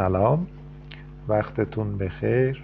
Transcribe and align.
سلام. 0.00 0.46
وقتتون 1.28 1.98
بخیر. 1.98 2.62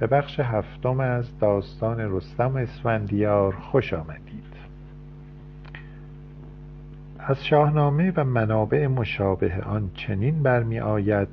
به 0.00 0.06
بخش 0.06 0.40
هفتم 0.40 1.00
از 1.00 1.38
داستان 1.38 1.96
رستم 2.00 2.56
اسفندیار 2.56 3.54
خوش 3.54 3.92
آمدید. 3.92 4.44
از 7.18 7.44
شاهنامه 7.46 8.12
و 8.16 8.24
منابع 8.24 8.86
مشابه 8.86 9.62
آن 9.62 9.90
چنین 9.94 10.42
برمی 10.42 10.80
آید 10.80 11.28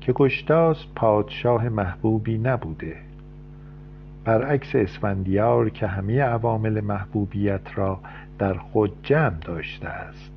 که 0.00 0.12
گشتاس 0.12 0.86
پادشاه 0.96 1.68
محبوبی 1.68 2.38
نبوده. 2.38 2.96
برعکس 4.24 4.74
اسفندیار 4.74 5.70
که 5.70 5.86
همه 5.86 6.22
عوامل 6.22 6.80
محبوبیت 6.80 7.78
را 7.78 8.00
در 8.38 8.54
خود 8.54 8.92
جمع 9.02 9.38
داشته 9.38 9.88
است. 9.88 10.33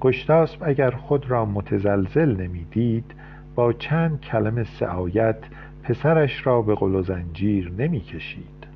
گشتاسب 0.00 0.58
اگر 0.60 0.90
خود 0.90 1.30
را 1.30 1.44
متزلزل 1.44 2.36
نمی‌دید 2.36 3.14
با 3.54 3.72
چند 3.72 4.20
کلمه 4.20 4.64
سعایت 4.64 5.36
پسرش 5.82 6.46
را 6.46 6.62
به 6.62 6.74
قل 6.74 6.94
و 6.94 7.02
زنجیر 7.02 7.72
نمی 7.78 8.00
کشید 8.00 8.66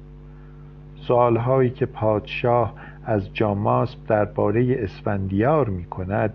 سؤالهایی 0.97 1.71
که 1.71 1.87
پادشاه 1.87 2.75
از 3.05 3.35
جاماسب 3.35 3.99
درباره 4.07 4.77
اسفندیار 4.79 5.69
می 5.69 5.85
کند 5.85 6.33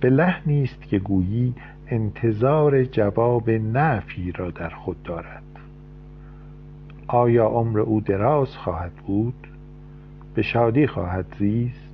به 0.00 0.10
لحنی 0.10 0.62
است 0.62 0.82
که 0.82 0.98
گویی 0.98 1.54
انتظار 1.88 2.84
جواب 2.84 3.50
نفی 3.50 4.32
را 4.32 4.50
در 4.50 4.68
خود 4.68 5.02
دارد. 5.02 5.42
آیا 7.06 7.46
عمر 7.46 7.80
او 7.80 8.00
دراز 8.00 8.56
خواهد 8.56 8.92
بود؟ 8.92 9.46
به 10.34 10.42
شادی 10.42 10.86
خواهد 10.86 11.26
زیست؟ 11.38 11.85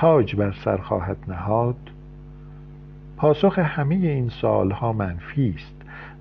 تاج 0.00 0.36
بر 0.36 0.52
سر 0.52 0.76
خواهد 0.76 1.16
نهاد. 1.28 1.76
پاسخ 3.16 3.58
همه 3.58 3.94
این 3.94 4.28
سالها 4.28 4.92
منفی 4.92 5.54
است 5.56 5.74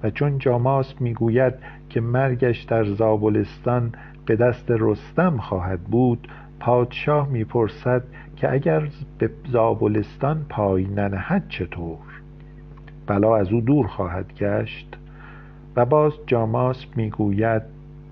و 0.03 0.09
چون 0.09 0.38
جاماس 0.38 0.93
می‌گوید 0.99 1.53
که 1.89 2.02
مرگش 2.02 2.63
در 2.63 2.83
زابلستان 2.83 3.91
به 4.25 4.36
دست 4.36 4.66
رستم 4.69 5.38
خواهد 5.38 5.80
بود 5.80 6.27
پادشاه 6.59 7.30
می‌پرسد 7.30 8.03
که 8.36 8.53
اگر 8.53 8.88
به 9.17 9.30
زابلستان 9.47 10.45
پای 10.49 10.83
ننهد 10.83 11.45
چطور؟ 11.49 11.97
بلا 13.08 13.38
از 13.38 13.52
او 13.52 13.61
دور 13.61 13.88
خواهد 13.88 14.33
گشت 14.33 14.97
و 15.75 15.86
باز 15.86 16.14
جاماس 16.27 16.86
می‌گوید 16.95 17.61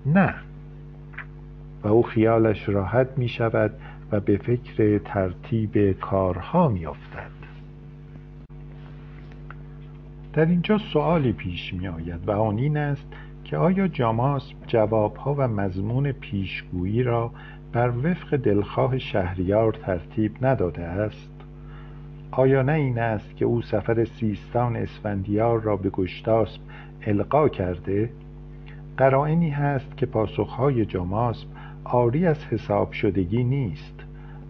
نه. 0.06 0.34
و 1.84 1.88
او 1.88 2.02
خیالش 2.02 2.68
راحت 2.68 3.08
می 3.16 3.28
شود 3.28 3.70
و 4.12 4.20
به 4.20 4.36
فکر 4.36 4.98
ترتیب 4.98 5.92
کارها 5.92 6.68
می 6.68 6.86
افتد. 6.86 7.38
در 10.32 10.46
اینجا 10.46 10.78
سوالی 10.78 11.32
پیش 11.32 11.74
می 11.74 11.88
آید 11.88 12.28
و 12.28 12.30
آن 12.30 12.58
این 12.58 12.76
است 12.76 13.06
که 13.44 13.56
آیا 13.56 13.88
جاماس 13.88 14.52
جوابها 14.66 15.34
و 15.38 15.48
مضمون 15.48 16.12
پیشگویی 16.12 17.02
را 17.02 17.30
بر 17.72 17.88
وفق 17.88 18.36
دلخواه 18.36 18.98
شهریار 18.98 19.72
ترتیب 19.72 20.46
نداده 20.46 20.82
است 20.82 21.30
آیا 22.30 22.62
نه 22.62 22.72
این 22.72 22.98
است 22.98 23.36
که 23.36 23.44
او 23.44 23.62
سفر 23.62 24.04
سیستان 24.04 24.76
اسفندیار 24.76 25.60
را 25.60 25.76
به 25.76 25.90
گشتاسب 25.90 26.60
القا 27.06 27.48
کرده 27.48 28.10
قرائنی 28.96 29.50
هست 29.50 29.96
که 29.96 30.06
پاسخهای 30.06 30.84
جاماسب 30.86 31.46
آری 31.88 32.26
از 32.26 32.44
حساب 32.44 32.92
شدگی 32.92 33.44
نیست. 33.44 33.94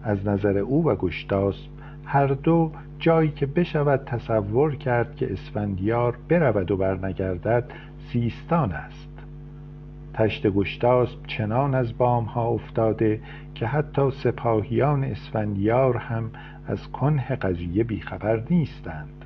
از 0.03 0.27
نظر 0.27 0.57
او 0.57 0.85
و 0.85 0.95
گشتاسب 0.95 1.69
هر 2.05 2.27
دو 2.27 2.71
جایی 2.99 3.29
که 3.29 3.45
بشود 3.45 4.03
تصور 4.05 4.75
کرد 4.75 5.15
که 5.15 5.31
اسفندیار 5.33 6.17
برود 6.29 6.71
و 6.71 6.77
برنگردد 6.77 7.63
سیستان 8.11 8.71
است. 8.71 9.09
تشت 10.13 10.47
گشتاسب 10.47 11.17
چنان 11.27 11.75
از 11.75 11.97
بام 11.97 12.23
ها 12.23 12.47
افتاده 12.47 13.21
که 13.55 13.65
حتی 13.65 14.11
سپاهیان 14.11 15.03
اسفندیار 15.03 15.97
هم 15.97 16.31
از 16.67 16.91
کنه 16.91 17.35
قضیه 17.35 17.83
بیخبر 17.83 18.43
نیستند. 18.49 19.25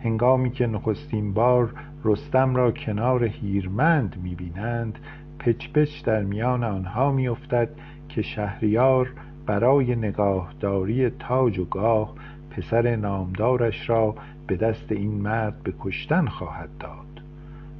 هنگامی 0.00 0.50
که 0.50 0.66
نخستین 0.66 1.34
بار 1.34 1.74
رستم 2.04 2.54
را 2.54 2.70
کنار 2.70 3.24
هیرمند 3.24 4.16
می‌بینند 4.22 4.98
پچ 5.38 6.04
در 6.04 6.22
میان 6.22 6.64
آنها 6.64 7.12
میافتد 7.12 7.68
که 8.08 8.22
شهریار 8.22 9.12
برای 9.46 9.96
نگاهداری 9.96 11.10
تاج 11.10 11.58
و 11.58 11.64
گاه 11.64 12.14
پسر 12.50 12.96
نامدارش 12.96 13.90
را 13.90 14.14
به 14.46 14.56
دست 14.56 14.92
این 14.92 15.10
مرد 15.10 15.62
به 15.62 15.72
کشتن 15.80 16.26
خواهد 16.26 16.68
داد 16.80 17.22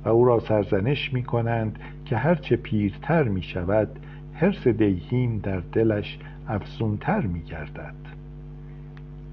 و 0.05 0.09
او 0.09 0.25
را 0.25 0.41
سرزنش 0.41 1.13
می 1.13 1.23
کنند 1.23 1.79
که 2.05 2.17
هرچه 2.17 2.57
پیرتر 2.57 3.23
می 3.23 3.43
شود 3.43 3.89
حرس 4.35 4.69
دیهیم 4.69 5.39
در 5.39 5.61
دلش 5.73 6.19
افزونتر 6.49 7.21
می 7.21 7.43
گردد 7.43 7.95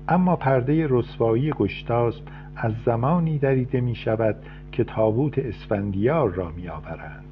اما 0.08 0.36
پرده 0.36 0.88
رسوایی 0.90 1.52
گشتاسب 1.52 2.24
از 2.56 2.74
زمانی 2.86 3.38
دریده 3.38 3.82
می 3.82 3.96
شود 3.96 4.36
که 4.72 4.84
تابوت 4.84 5.40
اسفندیار 5.40 6.30
را 6.30 6.52
می 6.52 6.68
آورند 6.68 7.25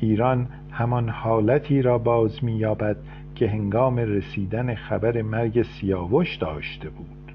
ایران 0.00 0.46
همان 0.70 1.08
حالتی 1.08 1.82
را 1.82 1.98
باز 1.98 2.44
می 2.44 2.52
یابد 2.52 2.96
که 3.34 3.48
هنگام 3.48 3.96
رسیدن 3.96 4.74
خبر 4.74 5.22
مرگ 5.22 5.62
سیاوش 5.62 6.36
داشته 6.36 6.88
بود. 6.88 7.32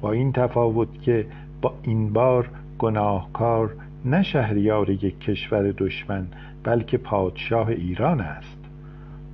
با 0.00 0.12
این 0.12 0.32
تفاوت 0.32 1.02
که 1.02 1.26
با 1.62 1.74
این 1.82 2.12
بار 2.12 2.50
گناهکار 2.78 3.74
نه 4.04 4.22
شهریار 4.22 4.90
یک 4.90 5.20
کشور 5.20 5.72
دشمن 5.78 6.26
بلکه 6.64 6.98
پادشاه 6.98 7.68
ایران 7.68 8.20
است. 8.20 8.58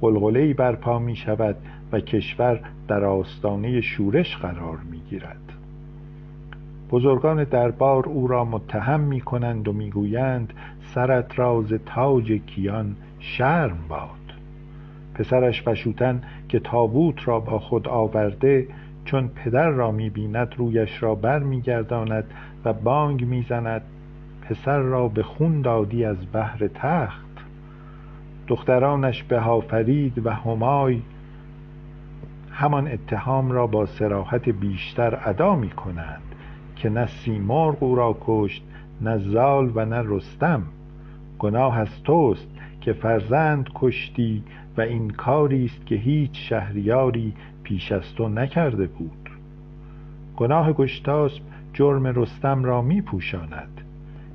قلقلهای 0.00 0.54
برپا 0.54 0.98
می 0.98 1.16
شود 1.16 1.56
و 1.93 2.00
کشور 2.00 2.60
در 2.88 3.04
آستانه 3.04 3.81
شورش 3.81 4.37
قرار 4.37 4.78
می 4.91 5.00
گیرد 5.10 5.53
بزرگان 6.91 7.45
دربار 7.45 8.09
او 8.09 8.27
را 8.27 8.45
متهم 8.45 9.00
می 9.00 9.21
کنند 9.21 9.69
و 9.69 9.72
می 9.72 9.91
گویند 9.91 10.53
سرت 10.95 11.39
راز 11.39 11.72
تاج 11.87 12.33
کیان 12.33 12.97
شرم 13.19 13.78
باد. 13.89 14.25
پسرش 15.15 15.62
پشوتن 15.62 16.23
که 16.49 16.59
تابوت 16.59 17.28
را 17.28 17.41
با 17.41 17.59
خود 17.59 17.89
آورده 17.89 18.69
چون 19.05 19.28
پدر 19.28 19.71
را 19.71 19.91
می‌بیند 19.91 20.55
رویش 20.56 21.03
را 21.03 21.15
بر 21.15 21.39
میگرداند 21.39 22.25
و 22.65 22.73
بانگ 22.73 23.25
می‌زند 23.25 23.83
پسر 24.43 24.78
را 24.78 25.09
به 25.09 25.23
خون 25.23 25.62
دادی 25.62 26.05
از 26.05 26.27
بهر 26.27 26.69
تخت. 26.75 27.25
دخترانش 28.47 29.23
به 29.23 29.41
هافرید 29.41 30.27
و 30.27 30.31
همای 30.31 31.03
همان 32.50 32.89
اتهام 32.89 33.53
را 33.53 33.67
با 33.67 33.87
سراحت 33.87 34.49
بیشتر 34.49 35.19
ادا 35.25 35.56
می 35.56 35.71
کنند 35.71 36.34
که 36.77 36.89
نه 36.89 37.07
سیمرغ 37.07 37.83
او 37.83 37.95
را 37.95 38.17
کشت 38.21 38.62
نه 39.01 39.19
زال 39.19 39.73
و 39.75 39.85
نه 39.85 40.03
رستم. 40.05 40.62
گناه 41.39 41.79
از 41.79 42.03
توست 42.05 42.49
که 42.81 42.93
فرزند 42.93 43.71
کشتی 43.75 44.43
و 44.77 44.81
این 44.81 45.11
کاری 45.11 45.65
است 45.65 45.87
که 45.87 45.95
هیچ 45.95 46.49
شهریاری 46.49 47.33
پیش 47.62 47.93
از 47.93 48.15
تو 48.15 48.29
نکرده 48.29 48.87
بود. 48.87 49.31
گناه 50.37 50.73
گشتاسب 50.73 51.43
جرم 51.73 52.07
رستم 52.07 52.65
را 52.65 52.83
می 52.83 53.03
پوشاند. 53.03 53.81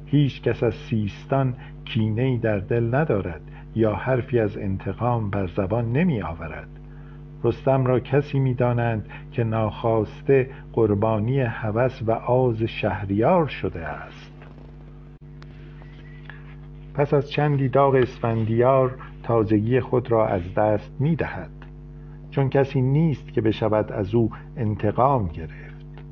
هیچ 0.05 0.41
کس 0.41 0.63
از 0.63 0.73
سیستان 0.73 1.53
کینه 1.85 2.37
در 2.37 2.59
دل 2.59 2.95
ندارد 2.95 3.41
یا 3.75 3.95
حرفی 3.95 4.39
از 4.39 4.57
انتقام 4.57 5.29
بر 5.29 5.47
زبان 5.47 5.91
نمی 5.91 6.21
آورد. 6.21 6.78
رستم 7.43 7.85
را 7.85 7.99
کسی 7.99 8.39
می 8.39 8.53
دانند 8.53 9.09
که 9.31 9.43
ناخواسته 9.43 10.49
قربانی 10.73 11.41
هوس 11.41 12.01
و 12.07 12.11
آز 12.11 12.63
شهریار 12.63 13.47
شده 13.47 13.87
است. 13.87 14.31
پس 16.93 17.13
از 17.13 17.29
چندی 17.29 17.69
داغ 17.69 17.95
اسفندیار 17.95 18.95
تازگی 19.23 19.79
خود 19.79 20.11
را 20.11 20.27
از 20.27 20.53
دست 20.53 20.91
می 20.99 21.15
دهد 21.15 21.49
چون 22.31 22.49
کسی 22.49 22.81
نیست 22.81 23.33
که 23.33 23.41
بشود 23.41 23.91
از 23.91 24.15
او 24.15 24.31
انتقام 24.57 25.27
گرفت. 25.27 26.03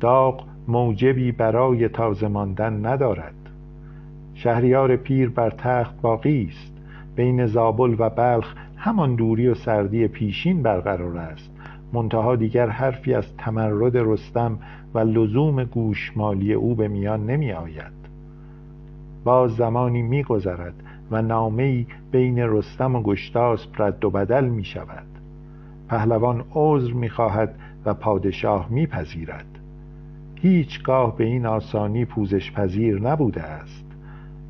داغ 0.00 0.44
موجبی 0.68 1.32
برای 1.32 1.88
تازه 1.88 2.28
ماندن 2.28 2.86
ندارد. 2.86 3.34
شهریار 4.34 4.96
پیر 4.96 5.28
بر 5.28 5.50
تخت 5.50 6.00
باقی 6.00 6.48
است. 6.50 6.72
بین 7.16 7.46
زابل 7.46 7.96
و 7.98 8.10
بلخ 8.10 8.54
همان 8.84 9.14
دوری 9.14 9.48
و 9.48 9.54
سردی 9.54 10.08
پیشین 10.08 10.62
برقرار 10.62 11.18
است. 11.18 11.50
منتها 11.92 12.36
دیگر 12.36 12.68
حرفی 12.68 13.14
از 13.14 13.36
تمرد 13.36 13.96
رستم 13.96 14.58
و 14.94 14.98
لزوم 14.98 15.64
گوشمالی 15.64 16.52
او 16.52 16.74
به 16.74 16.88
میان 16.88 17.26
نمی 17.26 17.52
آید. 17.52 17.92
باز 19.24 19.56
زمانی 19.56 20.02
می 20.02 20.22
گذرد 20.22 20.74
و 21.10 21.22
نامهای 21.22 21.86
بین 22.10 22.38
رستم 22.38 22.94
و 22.96 23.02
گشتاسپ 23.02 23.80
رد 23.80 24.04
و 24.04 24.10
بدل 24.10 24.44
می 24.44 24.64
شود. 24.64 25.06
پهلوان 25.88 26.44
عذر 26.54 26.92
می 26.92 27.08
خواهد 27.08 27.54
و 27.84 27.94
پادشاه 27.94 28.66
می 28.70 28.86
پذیرد. 28.86 29.58
هیچگاه 30.34 31.16
به 31.16 31.24
این 31.24 31.46
آسانی 31.46 32.04
پوزش 32.04 32.52
پذیر 32.52 33.00
نبوده 33.00 33.42
است. 33.42 33.81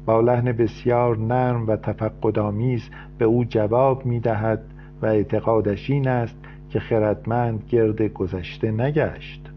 با 0.07 0.21
لحن 0.21 0.53
بسیار 0.53 1.19
نرم 1.19 1.67
و 1.67 1.77
تفقدآمیز 1.77 2.91
به 3.19 3.25
او 3.25 3.45
جواب 3.45 4.07
می 4.07 4.21
دهد 4.21 4.63
و 5.03 5.07
اعتقادش 5.07 5.91
این 5.91 6.09
است 6.09 6.37
که 6.71 6.81
خردمند 6.81 7.65
گرد 7.69 8.03
گذشته 8.03 8.71
نگشت. 8.71 9.51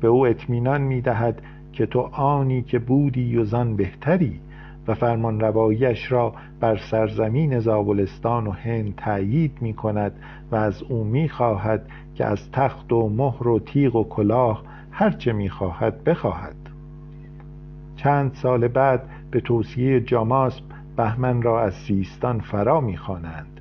به 0.00 0.08
او 0.08 0.26
اطمینان 0.26 0.80
می 0.80 1.00
دهد 1.00 1.42
که 1.72 1.86
تو 1.86 2.00
آنی 2.12 2.62
که 2.62 2.78
بودی 2.78 3.36
و 3.36 3.44
زان 3.44 3.76
بهتری 3.76 4.40
و 4.88 4.94
فرمان 4.94 5.40
روایش 5.40 6.12
را 6.12 6.34
بر 6.60 6.76
سرزمین 6.90 7.58
زابلستان 7.58 8.46
و 8.46 8.50
هند 8.50 8.94
تأیید 8.96 9.52
می 9.60 9.74
کند 9.74 10.12
و 10.50 10.56
از 10.56 10.82
او 10.82 11.04
می 11.04 11.28
خواهد 11.28 11.86
که 12.14 12.24
از 12.24 12.50
تخت 12.52 12.92
و 12.92 13.08
مهر 13.08 13.48
و 13.48 13.58
تیغ 13.58 13.96
و 13.96 14.04
کلاه 14.04 14.62
هرچه 14.90 15.32
می 15.32 15.48
خواهد 15.48 16.04
بخواهد. 16.04 16.61
چند 18.02 18.34
سال 18.34 18.68
بعد 18.68 19.02
به 19.30 19.40
توصیه 19.40 20.00
جاماسب 20.00 20.64
بهمن 20.96 21.42
را 21.42 21.62
از 21.62 21.74
سیستان 21.74 22.40
فرا 22.40 22.80
می‌خوانند. 22.80 23.60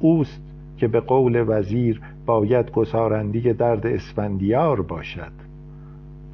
اوست 0.00 0.42
که 0.76 0.88
به 0.88 1.00
قول 1.00 1.44
وزیر 1.48 2.00
باید 2.26 2.70
گسارندی 2.70 3.52
درد 3.52 3.86
اسفندیار 3.86 4.82
باشد. 4.82 5.32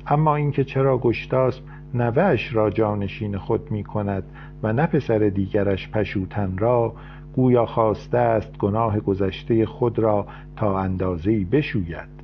اما 0.06 0.37
اینکه 0.37 0.64
چرا 0.64 0.99
گشتاسب 0.99 1.62
نوهش 1.94 2.55
را 2.55 2.70
جانشین 2.70 3.38
خود 3.38 3.70
می 3.70 3.84
کند 3.84 4.23
و 4.62 4.73
نه 4.73 4.87
پسر 4.87 5.19
دیگرش 5.19 5.90
پشوتن 5.90 6.58
را 6.58 6.94
گویا 7.37 7.67
خواسته 7.67 8.19
است 8.19 8.58
گناه 8.58 9.00
گذشته 9.00 9.67
خود 9.67 9.99
را 9.99 10.26
تا 10.56 10.81
اندازه‌ای 10.81 11.44
بشوید. 11.44 12.17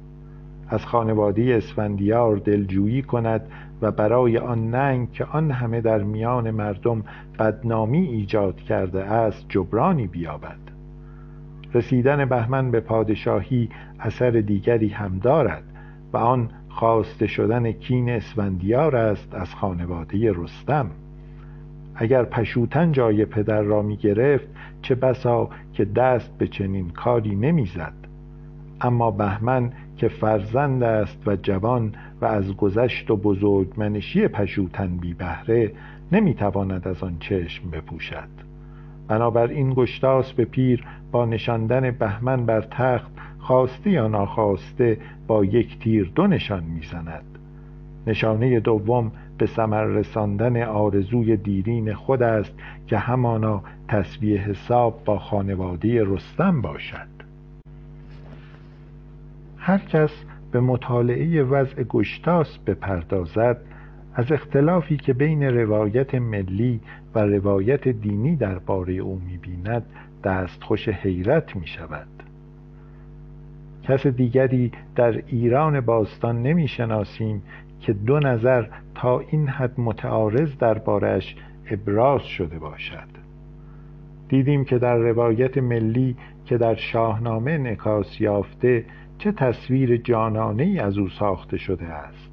از 0.69 0.87
خانواده 0.87 1.43
اسفندیار 1.43 2.37
دلجویی 2.37 3.03
کند 3.03 3.49
و 3.83 3.91
برای 3.91 4.39
آن 4.39 4.71
ننگ 4.71 5.13
که 5.13 5.25
آن 5.25 5.51
همه 5.51 5.81
در 5.81 6.03
میان 6.03 6.51
مردم 6.51 7.05
بدنامی 7.39 8.07
ایجاد 8.07 8.57
کرده 8.57 9.05
است 9.05 9.47
جبرانی 9.49 10.07
بیابد. 10.07 10.59
رسیدن 11.75 12.25
بهمن 12.25 12.71
به 12.71 12.81
پادشاهی 12.81 13.69
اثر 14.01 14.31
دیگری 14.31 14.89
هم 14.89 15.19
دارد 15.19 15.63
و 16.13 16.17
آن 16.17 16.51
خواسته 16.69 17.27
شدن 17.27 17.73
کین 17.73 18.11
اسفندیار 18.11 18.97
است 18.97 19.35
از 19.35 19.55
خانواده 19.55 20.33
رستم. 20.33 20.91
اگر 21.95 22.25
پشوتن 22.25 22.93
جای 22.93 23.25
پدر 23.25 23.63
را 23.63 23.83
می 23.83 23.97
گرفت 23.97 24.49
چه 24.83 24.95
بسا 24.95 25.49
که 25.73 25.85
دست 25.85 26.39
به 26.39 26.47
چنین 26.47 26.91
کاری 26.91 27.37
نمی‌زد 27.37 27.93
اما 28.81 29.11
بهمن 29.11 29.73
که 30.03 30.09
فرزند 30.09 30.83
است 30.83 31.29
و 31.29 31.37
جوان 31.37 31.95
و 32.21 32.25
از 32.25 32.57
گذشت 32.57 33.11
و 33.11 33.17
بزرگمنشی 33.17 34.29
پشوتن 34.29 34.97
بی 34.97 35.15
بهره 35.15 35.73
نمی‌تواند 36.13 36.89
از 36.89 37.03
آن 37.03 37.17
چشم 37.21 37.71
بپوشد. 37.71 38.29
بنابراین 39.09 39.75
گشتاس 39.75 40.33
به 40.33 40.45
پیر 40.45 40.85
با 41.13 41.27
نشاندن 41.27 41.91
بهمن 41.91 42.47
بر 42.47 42.61
تخت 42.61 43.11
خواسته 43.39 43.91
یا 43.91 44.09
ناخواسته 44.09 44.99
با 45.27 45.45
یک 45.45 45.79
تیر 45.79 46.13
دو 46.15 46.27
نشان 46.27 46.65
می‌زند. 46.65 47.39
نشانه 48.07 48.61
دوم 48.61 49.13
به 49.39 49.47
ثمر 49.47 49.85
رساندن 49.85 50.63
آرزوی 50.63 51.37
دیرین 51.37 51.95
خود 51.95 52.23
است 52.23 52.55
که 52.87 52.99
همانا 52.99 53.63
تصویه 53.89 54.41
حساب 54.41 55.05
با 55.05 55.19
خانواده 55.19 56.05
رستم 56.05 56.63
باشد. 56.63 57.12
هر 59.65 59.79
کس 59.79 60.11
به 60.53 60.61
مطالعه 60.61 61.43
وضع 61.43 61.83
گشتاس 61.83 62.59
بپردازد 62.59 63.57
از 64.15 64.33
اختلافی 64.33 64.97
که 64.97 65.13
بین 65.13 65.43
روایت 65.43 66.15
ملی 66.15 66.81
و 67.15 67.19
روایت 67.19 67.89
دینی 67.89 68.37
درباره 68.37 68.95
او 68.95 69.21
می‌بیند 69.27 69.87
دستخوش 70.25 70.89
حیرت 70.89 71.57
می 71.57 71.67
شود 71.67 72.07
کس 73.83 74.07
دیگری 74.07 74.73
در 74.97 75.23
ایران 75.27 75.81
باستان 75.81 76.43
نمی‌شناسیم 76.43 77.43
که 77.81 77.93
دو 77.93 78.19
نظر 78.19 78.67
تا 78.95 79.21
این 79.21 79.49
حد 79.49 79.81
متعارض 79.81 80.57
دربارش 80.59 81.37
ابراز 81.71 82.23
شده 82.23 82.59
باشد. 82.59 83.23
دیدیم 84.29 84.65
که 84.65 84.79
در 84.79 84.97
روایت 84.97 85.59
ملی 85.59 86.17
که 86.45 86.59
در 86.59 86.75
شاهنامه 86.75 87.53
انعکاس 87.53 88.21
یافته 88.21 88.85
چه 89.23 89.33
تصویر 89.33 89.97
جانانه 89.97 90.63
ای 90.63 90.79
از 90.79 90.99
او 90.99 91.09
ساخته 91.09 91.59
شده 91.59 91.85
است؟ 91.85 92.31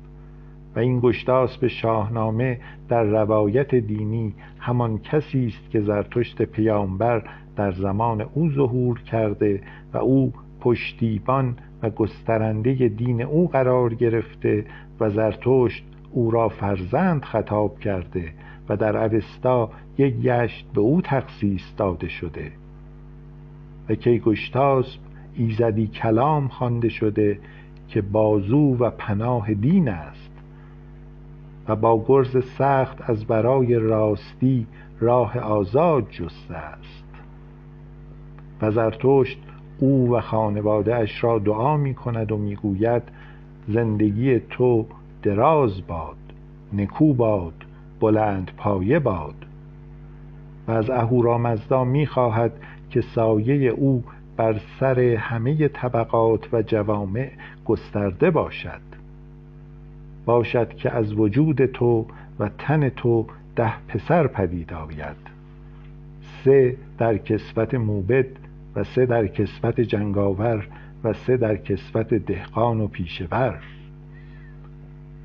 و 0.75 0.79
این 0.79 0.99
گشتاس 0.99 1.57
به 1.57 1.67
شاهنامه 1.67 2.59
در 2.89 3.03
روایت 3.03 3.75
دینی 3.75 4.33
همان 4.59 4.97
کسی 4.97 5.47
است 5.47 5.71
که 5.71 5.81
زرتشت 5.81 6.41
پیامبر 6.41 7.23
در 7.55 7.71
زمان 7.71 8.21
او 8.21 8.51
ظهور 8.51 9.01
کرده 9.01 9.61
و 9.93 9.97
او 9.97 10.33
پشتیبان 10.61 11.57
و 11.83 11.89
گسترنده 11.89 12.87
دین 12.87 13.21
او 13.21 13.47
قرار 13.47 13.93
گرفته 13.93 14.65
و 14.99 15.09
زرتشت 15.09 15.83
او 16.11 16.31
را 16.31 16.49
فرزند 16.49 17.23
خطاب 17.23 17.79
کرده 17.79 18.33
و 18.69 18.77
در 18.77 18.97
اوستا 18.97 19.69
یک 19.97 20.15
گشت 20.15 20.67
به 20.73 20.81
او 20.81 21.01
تخصیص 21.01 21.63
داده 21.77 22.07
شده. 22.07 22.51
و 23.89 23.95
کیگشتاس 23.95 24.97
ایزدی 25.39 25.87
کلام 25.87 26.47
خوانده 26.47 26.89
شده 26.89 27.39
که 27.87 28.01
بازو 28.01 28.75
و 28.79 28.89
پناه 28.89 29.53
دین 29.53 29.89
است 29.89 30.31
و 31.67 31.75
با 31.75 32.05
گرز 32.07 32.45
سخت 32.45 33.09
از 33.09 33.25
برای 33.25 33.75
راستی 33.75 34.67
راه 34.99 35.39
آزاد 35.39 36.09
جسته 36.09 36.55
است. 36.55 37.05
و 38.61 38.71
زرتشت 38.71 39.39
او 39.79 40.11
و 40.11 40.21
خانواده 40.21 40.95
اش 40.95 41.23
را 41.23 41.39
دعا 41.39 41.77
می 41.77 41.93
کند 41.93 42.31
و 42.31 42.37
می 42.37 42.55
گوید 42.55 43.03
زندگی 43.67 44.39
تو 44.39 44.85
دراز 45.23 45.87
باد 45.87 46.17
نکو 46.73 47.13
باد 47.13 47.65
بلند 47.99 48.51
پایه 48.57 48.99
باد. 48.99 49.45
و 50.67 50.71
از 50.71 50.89
اهورامزدا 50.89 51.83
می 51.83 52.05
خواهد 52.05 52.51
که 52.89 53.01
سایه 53.01 53.69
او 53.69 54.03
بر 54.39 54.59
سر 54.79 54.99
همه 54.99 55.67
طبقات 55.67 56.53
و 56.53 56.61
جوامع 56.61 57.31
گسترده 57.65 58.31
باشد. 58.31 58.81
باشد 60.25 60.69
که 60.73 60.91
از 60.91 61.13
وجود 61.13 61.65
تو 61.65 62.05
و 62.39 62.49
تن 62.57 62.89
تو 62.89 63.27
ده 63.55 63.73
پسر 63.87 64.27
پدید 64.27 64.73
آید. 64.73 65.17
سه 66.43 66.77
در 66.97 67.17
کسوت 67.17 67.73
موبد 67.73 68.25
و 68.75 68.83
سه 68.83 69.05
در 69.05 69.27
کسوت 69.27 69.81
جنگاور 69.81 70.67
و 71.03 71.13
سه 71.13 71.37
در 71.37 71.57
کسوت 71.57 72.13
دهقان 72.13 72.81
و 72.81 72.87
پیشور 72.87 73.59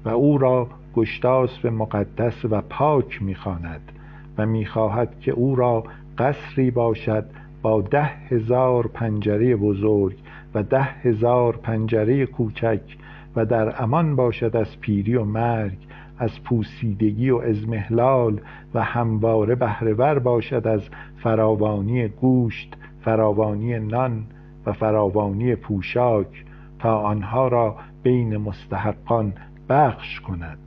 و 0.04 0.08
او 0.08 0.38
را 0.38 0.68
گشتاس 0.94 1.58
به 1.58 1.70
مقدس 1.70 2.44
و 2.44 2.60
پاک 2.60 3.22
می‌خواند 3.22 3.92
و 4.38 4.46
می‌خواهد 4.46 5.20
که 5.20 5.32
او 5.32 5.56
را 5.56 5.84
قصری 6.18 6.70
باشد 6.70 7.43
با 7.64 7.80
ده 7.80 8.04
هزار 8.04 8.86
پنجره 8.86 9.56
بزرگ 9.56 10.16
و 10.54 10.62
ده 10.62 10.82
هزار 10.82 11.56
پنجره 11.56 12.26
کوچک 12.26 12.80
و 13.36 13.44
در 13.44 13.82
امان 13.82 14.16
باشد 14.16 14.56
از 14.56 14.80
پیری 14.80 15.14
و 15.14 15.24
مرگ 15.24 15.78
از 16.18 16.42
پوسیدگی 16.42 17.30
و 17.30 17.36
ازمهلال 17.36 18.40
و 18.74 18.82
همواره 18.82 19.54
بهرهور 19.54 20.18
باشد 20.18 20.66
از 20.66 20.80
فراوانی 21.22 22.08
گوشت 22.08 22.76
فراوانی 23.04 23.78
نان 23.78 24.24
و 24.66 24.72
فراوانی 24.72 25.54
پوشاک 25.54 26.44
تا 26.78 26.98
آنها 26.98 27.48
را 27.48 27.76
بین 28.02 28.36
مستحقان 28.36 29.32
بخش 29.68 30.20
کند. 30.20 30.58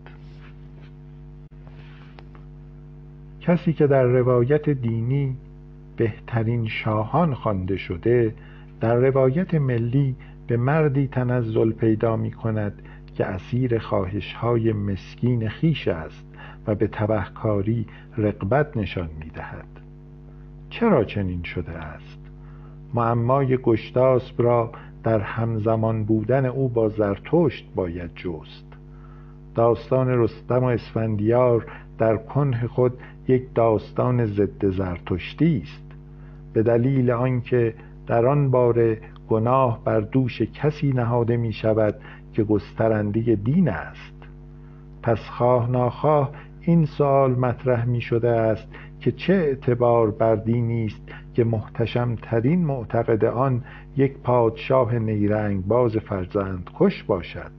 کسی 3.41 3.73
که 3.73 3.87
در 3.87 4.03
روایت 4.03 4.69
دینی 4.69 5.35
بهترین 5.97 6.67
شاهان 6.67 7.33
خوانده 7.33 7.77
شده 7.77 8.33
در 8.81 8.95
روایت 8.95 9.55
ملی 9.55 10.15
به 10.47 10.57
مردی 10.57 11.07
تنزل 11.07 11.71
پیدا 11.71 12.15
می 12.15 12.31
کند 12.31 12.81
که 13.15 13.25
اسیر 13.25 13.79
خواهش 13.79 14.33
های 14.33 14.73
مسکین 14.73 15.49
خیش 15.49 15.87
است 15.87 16.25
و 16.67 16.75
به 16.75 16.87
تبهکاری 16.87 17.85
رقبت 18.17 18.77
نشان 18.77 19.09
می 19.19 19.29
دهد 19.29 19.67
چرا 20.69 21.03
چنین 21.03 21.43
شده 21.43 21.71
است؟ 21.71 22.19
معمای 22.93 23.57
گشتاسب 23.57 24.41
را 24.41 24.71
در 25.03 25.19
همزمان 25.19 26.03
بودن 26.03 26.45
او 26.45 26.69
با 26.69 26.89
زرتشت 26.89 27.69
باید 27.75 28.11
جست. 28.15 28.65
داستان 29.55 30.07
رستم 30.07 30.63
و 30.63 30.65
اسفندیار 30.65 31.65
در 31.97 32.17
کنه 32.17 32.67
خود 32.67 32.93
یک 33.27 33.43
داستان 33.55 34.25
ضد 34.25 34.69
زرتشتی 34.69 35.61
است. 35.63 35.86
به 36.53 36.63
دلیل 36.63 37.11
آنکه 37.11 37.73
در 38.07 38.25
آن 38.25 38.51
باره 38.51 38.97
گناه 39.29 39.83
بر 39.83 39.99
دوش 39.99 40.41
کسی 40.41 40.91
نهاده 40.91 41.37
می 41.37 41.53
شود 41.53 41.95
که 42.33 42.43
گسترنده 42.43 43.35
دین 43.35 43.69
است. 43.69 44.13
پس 45.03 45.19
خواه 45.19 45.71
ناخواه 45.71 46.31
این 46.61 46.85
سوال 46.85 47.31
مطرح 47.31 47.85
می 47.85 48.01
شده 48.01 48.29
است 48.29 48.67
که 48.99 49.11
چه 49.11 49.33
اعتبار 49.33 50.11
بر 50.11 50.35
دینی 50.35 50.85
است 50.85 51.01
که 51.33 51.43
محتشم 51.43 52.15
ترین 52.15 52.65
معتقد 52.65 53.25
آن 53.25 53.63
یک 53.97 54.17
پادشاه 54.17 54.99
نیرنگ 54.99 55.65
باز 55.65 55.97
فرزند 55.97 56.69
خوش 56.73 57.03
باشد. 57.03 57.51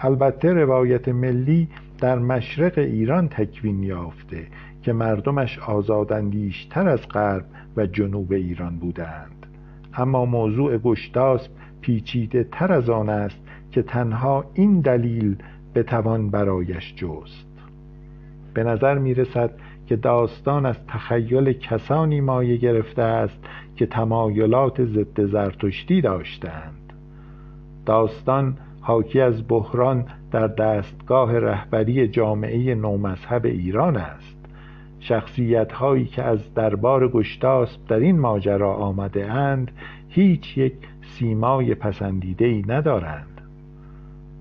البته 0.00 0.52
روایت 0.52 1.08
ملی 1.08 1.68
در 1.98 2.18
مشرق 2.18 2.78
ایران 2.78 3.28
تکوین 3.28 3.82
یافته 3.82 4.46
که 4.86 4.92
مردمش 4.92 5.58
آزاداندیشتر 5.58 6.88
از 6.88 7.08
غرب 7.08 7.44
و 7.76 7.86
جنوب 7.86 8.32
ایران 8.32 8.78
بودند. 8.78 9.46
اما 9.94 10.24
موضوع 10.24 10.78
گشتاسب 10.78 11.50
پیچیده 11.80 12.48
تر 12.52 12.72
از 12.72 12.90
آن 12.90 13.08
است 13.08 13.38
که 13.70 13.82
تنها 13.82 14.44
این 14.54 14.80
دلیل 14.80 15.36
بتوان 15.74 16.30
برایش 16.30 16.94
جست. 16.94 17.48
به 18.54 18.64
نظر 18.64 18.98
می 18.98 19.14
رسد 19.14 19.50
که 19.86 19.96
داستان 19.96 20.66
از 20.66 20.86
تخیل 20.88 21.52
کسانی 21.52 22.20
مایه 22.20 22.56
گرفته 22.56 23.02
است 23.02 23.38
که 23.76 23.86
تمایلات 23.86 24.84
ضد 24.84 25.24
زرتشتی 25.24 26.00
داشتند. 26.00 26.92
داستان 27.86 28.56
حاکی 28.80 29.20
از 29.20 29.48
بحران 29.48 30.04
در 30.30 30.46
دستگاه 30.46 31.38
رهبری 31.38 32.08
جامعه 32.08 32.74
نومذهب 32.74 33.44
ایران 33.44 33.96
است. 33.96 34.35
شخصیت 35.08 35.72
هایی 35.72 36.04
که 36.04 36.22
از 36.22 36.54
دربار 36.54 37.08
گشتاسب 37.08 37.86
در 37.88 37.96
این 37.96 38.18
ماجرا 38.18 38.74
آمده 38.74 39.32
اند 39.32 39.70
هیچ 40.08 40.58
یک 40.58 40.72
سیمای 41.00 41.74
پسندیده 41.74 42.44
ای 42.44 42.64
ندارند. 42.68 43.40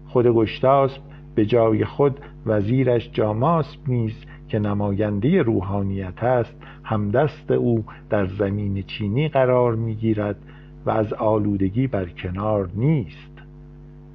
خود 0.07 0.27
گشتاسب 0.27 1.01
به 1.35 1.45
جای 1.45 1.85
خود 1.85 2.19
وزیرش 2.45 3.09
جاماسب 3.13 3.79
نیز 3.87 4.25
که 4.49 4.59
نماینده 4.59 5.41
روحانیت 5.41 6.23
است 6.23 6.55
همدست 6.83 7.51
او 7.51 7.85
در 8.09 8.25
زمین 8.25 8.83
چینی 8.83 9.29
قرار 9.29 9.75
می‌گیرد 9.75 10.37
و 10.85 10.89
از 10.89 11.13
آلودگی 11.13 11.87
بر 11.87 12.05
کنار 12.05 12.69
نیست. 12.75 13.31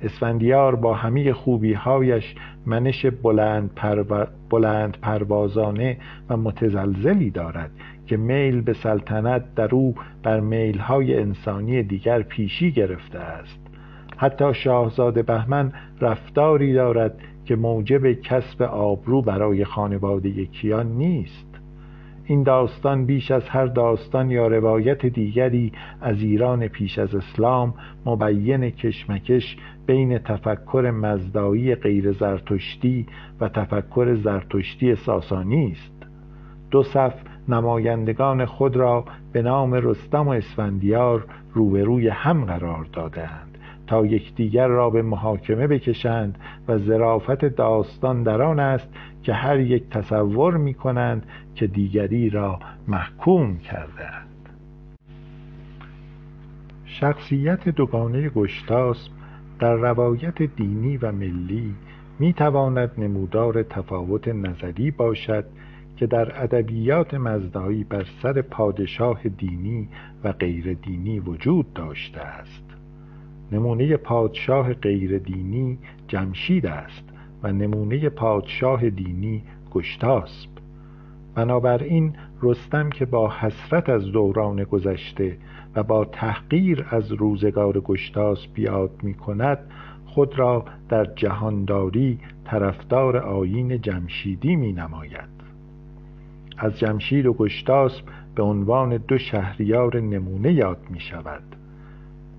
اسفندیار 0.03 0.75
با 0.75 0.95
همه 0.95 1.33
خوبیهایش 1.33 2.35
منش 2.67 3.07
بلند, 3.07 3.71
بلند 4.51 4.97
پروازانه 5.03 5.97
و 6.29 6.37
متزلزلی 6.37 7.31
دارد 7.31 7.71
که 8.07 8.17
میل 8.17 8.61
به 8.61 8.73
سلطنت 8.73 9.55
در 9.55 9.75
او 9.75 9.95
بر 10.23 10.41
میلهای 10.41 11.21
انسانی 11.21 11.83
دیگر 11.83 12.23
پیشی 12.23 12.73
گرفته 12.73 13.19
است. 13.19 13.61
حتی 14.17 14.55
شاهزاده 14.55 15.23
بهمن 15.23 15.73
رفتاری 16.01 16.73
دارد 16.73 17.19
که 17.45 17.57
موجب 17.57 18.13
کسب 18.13 18.63
آبرو 18.63 19.23
برای 19.23 19.65
خانواده 19.65 20.47
کیان 20.47 20.87
نیست. 20.87 21.50
این 22.31 22.43
داستان 22.43 23.07
بیش 23.07 23.31
از 23.31 23.49
هر 23.49 23.67
داستان 23.67 24.31
یا 24.31 24.47
روایت 24.47 25.07
دیگری 25.07 25.73
از 26.01 26.23
ایران 26.23 26.69
پیش 26.69 26.99
از 26.99 27.15
اسلام 27.15 27.75
مبین 28.07 28.71
کشمکش 28.71 29.57
بین 29.87 30.19
تفکر 30.19 30.91
مزدایی 30.91 31.75
غیر 31.75 32.13
زرتشتی 32.13 33.07
و 33.41 33.49
تفکر 33.49 34.15
زرتشتی 34.15 34.95
ساسانی 34.95 35.73
است. 35.73 36.07
دو 36.71 36.83
صف 36.83 37.15
نمایندگان 37.49 38.45
خود 38.45 38.77
را 38.77 39.05
به 39.33 39.43
نام 39.43 39.75
رستم 39.75 40.29
و 40.29 40.31
اسفندیار 40.31 41.27
روبروی 41.55 42.09
هم 42.09 42.45
قرار 42.45 42.87
دادند 42.93 43.59
تا 43.87 44.07
یکدیگر 44.07 44.69
را 44.69 44.91
به 44.91 45.03
محاکمه 45.03 45.67
بکشند 45.67 46.39
و 46.69 46.79
ظرافت 46.79 47.45
داستان 47.45 48.23
در 48.23 48.43
آن 48.43 48.61
است 48.61 48.89
که 49.23 49.33
هر 49.33 49.61
یک 49.61 49.89
تصور 49.89 50.57
می 50.57 50.75
کنند 50.75 51.27
که 51.55 51.67
دیگری 51.67 52.31
را 52.31 52.61
محکوم 52.89 53.59
کردند 53.59 54.49
شخصیت 56.85 57.69
دوگانه 57.69 58.29
گشتاسب 58.29 59.13
در 59.59 59.75
روایت 59.75 60.43
دینی 60.43 60.97
و 60.97 61.13
ملی 61.13 61.75
می 62.19 62.33
تواند 62.33 62.91
نمودار 62.99 63.63
تفاوت 63.63 64.29
نظری 64.29 64.91
باشد 64.91 65.45
که 65.97 66.07
در 66.07 66.43
ادبیات 66.43 67.15
مزدایی 67.15 67.85
بر 67.85 68.07
سر 68.23 68.43
پادشاه 68.43 69.23
دینی 69.23 69.89
و 70.25 70.33
غیر 70.33 70.75
دینی 70.75 71.21
وجود 71.21 71.73
داشته 71.73 72.21
است. 72.21 72.65
نمونه 73.53 73.97
پادشاه 73.97 74.75
غیر 74.75 75.19
دینی 75.19 75.79
جمشید 76.09 76.67
است. 76.67 77.10
و 77.43 77.53
نمونه 77.53 78.09
پادشاه 78.09 78.91
دینی 78.91 79.43
گشتاسب. 79.75 80.51
بنابراین 81.35 82.13
رستم 82.43 82.91
که 82.91 83.05
با 83.05 83.31
حسرت 83.31 83.89
از 83.89 84.05
دوران 84.05 84.65
گذشته 84.65 85.37
و 85.77 85.83
با 85.83 86.05
تحقیر 86.05 86.87
از 86.91 87.13
روزگار 87.13 87.81
گشتاسب 87.81 88.55
بیاد 88.55 88.91
می 89.03 89.15
کند 89.15 89.59
خود 90.07 90.39
را 90.39 90.65
در 90.89 91.05
جهانداری 91.05 92.19
طرفدار 92.45 93.17
آیین 93.17 93.81
جمشیدی 93.81 94.57
می 94.57 94.73
نماید 94.73 95.41
از 96.59 96.79
جمشید 96.79 97.27
و 97.27 97.33
گشتاسب 97.33 98.05
به 98.35 98.43
عنوان 98.43 98.97
دو 98.97 99.19
شهریار 99.19 100.01
نمونه 100.01 100.53
یاد 100.53 100.79
می 100.91 101.01
شود 101.01 101.43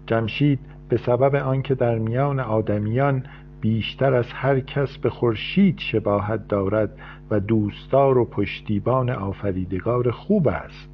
جمشید 0.08 0.60
به 0.90 0.98
سبب 0.98 1.36
آنکه 1.36 1.76
در 1.76 2.00
میان 2.00 2.40
آدمیان 2.40 3.24
بیشتر 3.62 4.14
از 4.14 4.26
هر 4.34 4.60
کس 4.60 4.98
به 4.98 5.10
خورشید 5.10 5.80
شباهت 5.80 6.48
دارد 6.48 6.90
و 7.30 7.40
دوستدار 7.40 8.18
و 8.18 8.26
پشتیبان 8.26 9.10
آفریدگار 9.10 10.12
خوب 10.12 10.48
است. 10.48 10.90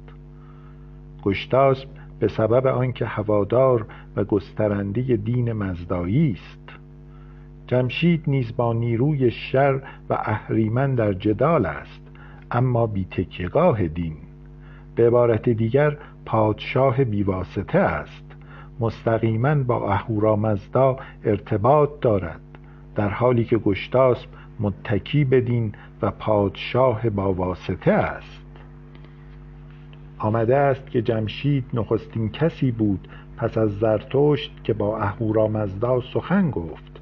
گشتاسب 1.22 1.88
به 2.18 2.28
سبب 2.28 2.66
آنکه 2.66 3.06
هوادار 3.06 3.86
و 4.16 4.24
گسترنده 4.24 5.16
دین 5.16 5.52
مزدایی 5.52 6.32
است. 6.32 6.78
جمشید 7.66 8.22
نیز 8.26 8.56
با 8.56 8.72
نیروی 8.72 9.30
شر 9.30 9.82
و 10.10 10.14
اهریمن 10.14 10.94
در 10.94 11.12
جدال 11.12 11.66
است 11.66 12.02
اما 12.50 12.86
بی 12.86 13.04
تکیگاه 13.04 13.88
دین. 13.88 14.16
به 14.94 15.06
عبارت 15.06 15.48
دیگر 15.48 15.96
پادشاه 16.26 17.04
بیواسطه 17.04 17.78
است. 17.78 18.24
مستقیما 18.80 19.54
با 19.54 19.92
اهورامزدا 19.92 20.96
ارتباط 21.24 21.90
دارد. 22.00 22.47
در 22.98 23.08
حالی 23.08 23.44
که 23.44 23.58
گشتاسب 23.58 24.28
متکی 24.60 25.24
بدین 25.24 25.72
و 26.02 26.10
پادشاه 26.10 27.10
با 27.10 27.32
واسطه 27.32 27.92
است. 27.92 28.46
آمده 30.18 30.56
است 30.56 30.90
که 30.90 31.02
جمشید 31.02 31.64
نخستین 31.74 32.28
کسی 32.28 32.70
بود 32.70 33.08
پس 33.36 33.58
از 33.58 33.78
زرتشت 33.78 34.64
که 34.64 34.72
با 34.72 34.98
اهورامزدا 34.98 36.00
سخن 36.00 36.50
گفت. 36.50 37.00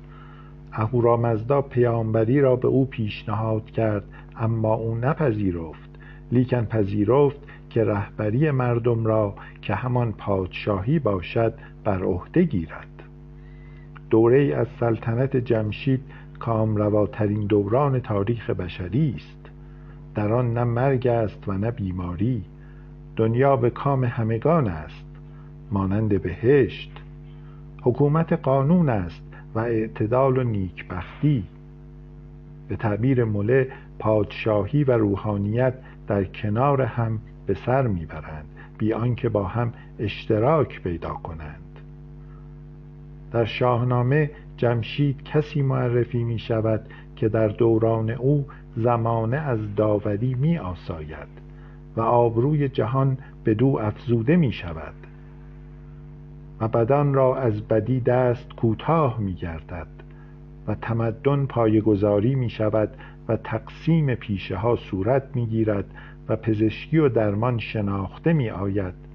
اهورامزدا 0.72 1.62
پیامبری 1.62 2.40
را 2.40 2.56
به 2.56 2.68
او 2.68 2.86
پیشنهاد 2.86 3.70
کرد 3.70 4.04
اما 4.36 4.74
او 4.74 4.94
نپذیرفت 4.94 5.90
لیکن 6.32 6.64
پذیرفت 6.64 7.40
که 7.70 7.84
رهبری 7.84 8.50
مردم 8.50 9.06
را 9.06 9.34
که 9.62 9.74
همان 9.74 10.12
پادشاهی 10.12 10.98
باشد 10.98 11.54
بر 11.84 12.02
عهده 12.04 12.42
گیرد. 12.42 12.95
دوره 14.10 14.54
از 14.56 14.66
سلطنت 14.80 15.36
جمشید 15.36 16.00
کامرواترین 16.38 17.46
دوران 17.46 18.00
تاریخ 18.00 18.50
بشری 18.50 19.14
است. 19.16 19.50
در 20.14 20.32
آن 20.32 20.54
نه 20.54 20.64
مرگ 20.64 21.06
است 21.06 21.48
و 21.48 21.52
نه 21.52 21.70
بیماری. 21.70 22.44
دنیا 23.16 23.56
به 23.56 23.70
کام 23.70 24.04
همگان 24.04 24.68
است 24.68 25.06
مانند 25.70 26.22
بهشت. 26.22 26.92
حکومت 27.82 28.32
قانون 28.32 28.88
است 28.88 29.22
و 29.54 29.58
اعتدال 29.58 30.38
و 30.38 30.42
نیکبختی. 30.42 31.44
به 32.68 32.76
تعبیر 32.76 33.24
مله 33.24 33.68
پادشاهی 33.98 34.84
و 34.84 34.92
روحانیت 34.92 35.74
در 36.08 36.24
کنار 36.24 36.82
هم 36.82 37.18
به 37.46 37.54
سر 37.54 37.86
می‌برند 37.86 38.44
بی 38.78 38.92
آنکه 38.92 39.28
با 39.28 39.44
هم 39.44 39.72
اشتراک 39.98 40.82
پیدا 40.82 41.10
کنند. 41.10 41.65
در 43.32 43.44
شاهنامه 43.44 44.30
جمشید 44.56 45.22
کسی 45.22 45.62
معرفی 45.62 46.24
می 46.24 46.38
شود 46.38 46.80
که 47.16 47.28
در 47.28 47.48
دوران 47.48 48.10
او 48.10 48.46
زمانه 48.76 49.36
از 49.36 49.74
داوری 49.76 50.34
می 50.34 50.58
آساید 50.58 51.28
و 51.96 52.00
آبروی 52.00 52.68
جهان 52.68 53.18
به 53.44 53.54
دو 53.54 53.78
افزوده 53.82 54.36
می 54.36 54.52
شود 54.52 54.94
و 56.60 56.68
بدان 56.68 57.14
را 57.14 57.36
از 57.36 57.62
بدی 57.62 58.00
دست 58.00 58.52
کوتاه 58.56 59.20
می 59.20 59.34
گردد 59.34 59.86
و 60.68 60.74
تمدن 60.74 61.46
پایگذاری 61.46 62.34
می 62.34 62.50
شود 62.50 62.88
و 63.28 63.36
تقسیم 63.36 64.14
پیشه 64.14 64.56
ها 64.56 64.76
صورت 64.76 65.22
می 65.34 65.46
گیرد 65.46 65.84
و 66.28 66.36
پزشکی 66.36 66.98
و 66.98 67.08
درمان 67.08 67.58
شناخته 67.58 68.32
می 68.32 68.50
آید 68.50 69.05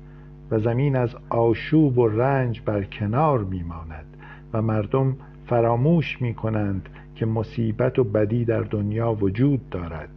و 0.52 0.60
زمین 0.60 0.96
از 0.96 1.16
آشوب 1.30 1.98
و 1.98 2.08
رنج 2.08 2.62
بر 2.66 2.84
کنار 2.84 3.40
می 3.44 3.64
ماند 3.64 4.06
و 4.54 4.62
مردم 4.62 5.16
فراموش 5.46 6.22
می 6.22 6.34
کنند 6.34 6.90
که 7.16 7.26
مصیبت 7.26 8.00
و 8.00 8.04
بدی 8.04 8.46
در 8.46 8.62
دنیا 8.62 9.14
وجود 9.14 9.70
دارد. 9.70 10.10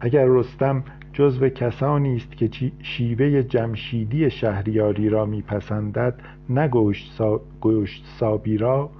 اگر 0.00 0.24
رستم 0.28 0.82
جزو 1.12 1.48
کسانی 1.48 2.16
است 2.16 2.36
که 2.36 2.72
شیوه 2.82 3.42
جمشیدی 3.42 4.30
شهریاری 4.30 5.08
را 5.08 5.26
میپسندد 5.26 6.14
نه 6.48 6.68
گوشت 7.60 8.04
سابی 8.18 8.56
را 8.56 8.90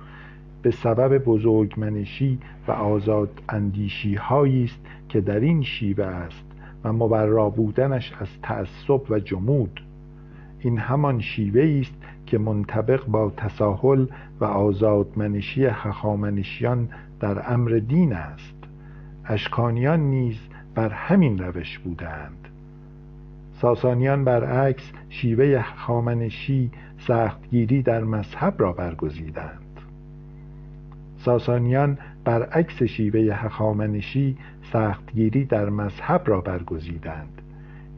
به 0.62 0.70
سبب 0.70 1.18
بزرگمنشی 1.18 2.38
و 2.68 2.72
آزاد 2.72 3.42
اندیشی 3.48 4.14
است 4.14 4.80
که 5.08 5.20
در 5.20 5.40
این 5.40 5.62
شیوه 5.62 6.04
است. 6.04 6.47
و 6.84 6.92
مبرا 6.92 7.50
بودنش 7.50 8.12
از 8.20 8.28
تعصب 8.42 9.10
و 9.10 9.18
جمود. 9.18 9.80
این 10.60 10.78
همان 10.78 11.20
شیوه 11.20 11.80
است 11.80 11.94
که 12.26 12.38
منطبق 12.38 13.06
با 13.06 13.32
تساهل 13.36 14.06
و 14.40 14.44
آزادمنشی 14.44 15.64
هخامنشیان 15.64 16.88
در 17.20 17.52
امر 17.52 17.70
دین 17.88 18.12
است. 18.12 18.54
اشکانیان 19.24 20.00
نیز 20.00 20.38
بر 20.74 20.88
همین 20.88 21.38
روش 21.38 21.78
بودند. 21.78 22.48
ساسانیان 23.60 24.24
برعکس 24.24 24.92
شیوه 25.08 25.64
خامنشی 25.76 26.70
سختگیری 26.98 27.82
در 27.82 28.04
مذهب 28.04 28.54
را 28.58 28.72
برگزیدند. 28.72 29.80
ساسانیان 31.24 31.98
برعکس 32.28 32.82
شیوه 32.82 33.34
هخامنشی 33.34 34.36
سختگیری 34.72 35.44
در 35.44 35.68
مذهب 35.68 36.22
را 36.24 36.40
برگزیدند. 36.40 37.42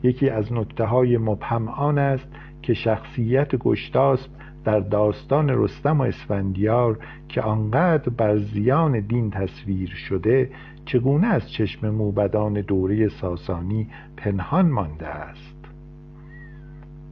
یکی 0.02 0.28
از 0.30 0.52
نکته 0.52 0.84
های 0.84 1.18
مبهم 1.18 1.68
آن 1.68 1.98
است 1.98 2.28
که 2.62 2.74
شخصیت 2.74 3.56
گشتاسب 3.56 4.30
در 4.64 4.80
داستان 4.80 5.48
رستم 5.48 6.00
و 6.00 6.02
اسفندیار 6.02 6.98
که 7.28 7.40
آنقدر 7.40 8.08
بر 8.08 8.36
زیان 8.36 9.00
دین 9.00 9.30
تصویر 9.30 9.90
شده 9.90 10.50
چگونه 10.84 11.26
از 11.26 11.50
چشم 11.52 11.90
موبدان 11.90 12.52
دوره 12.52 13.08
ساسانی 13.08 13.88
پنهان 14.16 14.68
مانده 14.68 15.06
است؟ 15.06 15.56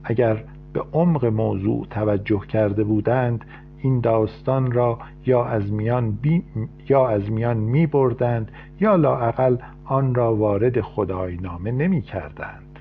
اگر 0.05 0.45
به 0.73 0.81
عمق 0.93 1.25
موضوع 1.25 1.87
توجه 1.91 2.41
کرده 2.41 2.85
بودند 2.85 3.45
این 3.83 4.01
داستان 4.01 4.73
را 4.73 4.99
یا 5.27 5.45
از 5.45 5.73
میان, 5.73 6.11
بی... 6.11 6.43
یا 6.89 7.09
از 7.09 7.31
میان 7.31 7.57
می 7.57 7.87
بردند 7.87 8.51
یا 8.81 8.97
لاعقل 8.97 9.57
آن 9.85 10.15
را 10.15 10.37
وارد 10.37 10.81
خداینامه 10.81 11.71
نمی 11.71 12.03
کردند 12.03 12.79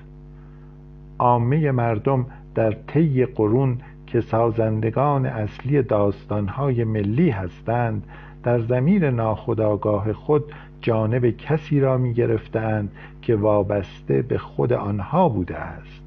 عامه 1.18 1.70
مردم 1.70 2.26
در 2.54 2.72
طی 2.72 3.26
قرون 3.26 3.78
که 4.06 4.20
سازندگان 4.20 5.26
اصلی 5.26 5.82
داستانهای 5.82 6.84
ملی 6.84 7.30
هستند 7.30 8.04
در 8.42 8.60
زمیر 8.60 9.10
ناخداگاه 9.10 10.12
خود 10.12 10.44
جانب 10.80 11.30
کسی 11.30 11.80
را 11.80 11.98
می 11.98 12.14
گرفتند 12.14 12.92
که 13.22 13.36
وابسته 13.36 14.22
به 14.22 14.38
خود 14.38 14.72
آنها 14.72 15.28
بوده 15.28 15.56
است. 15.56 16.02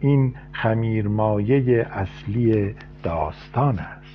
این 0.00 0.34
خمیرمایه 0.52 1.86
اصلی 1.90 2.74
داستان 3.02 3.78
است. 3.78 4.05